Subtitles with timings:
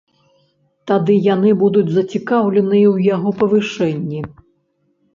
[0.91, 4.29] Тады яны будуць зацікаўленыя ў яго павышэнні.